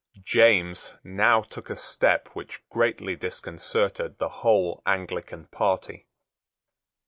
James 0.25 0.95
now 1.03 1.43
took 1.43 1.69
a 1.69 1.75
step 1.75 2.29
which 2.29 2.67
greatly 2.71 3.15
disconcerted 3.15 4.17
the 4.17 4.29
whole 4.29 4.81
Anglican 4.83 5.45
party. 5.45 6.07